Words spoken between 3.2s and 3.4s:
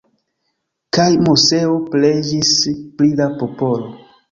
la